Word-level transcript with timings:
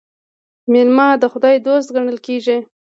میلمه 0.71 1.07
د 1.21 1.23
خدای 1.31 1.55
دوست 1.67 1.87
ګڼل 1.95 2.17
کیږي. 2.25 2.57